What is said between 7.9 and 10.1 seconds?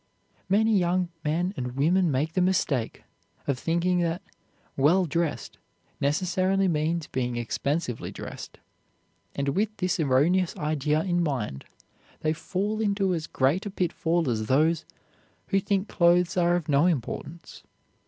dressed, and, with this